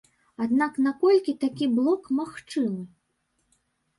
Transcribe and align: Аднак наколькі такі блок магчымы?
Аднак 0.43 0.79
наколькі 0.85 1.35
такі 1.43 1.67
блок 1.75 2.09
магчымы? 2.19 2.79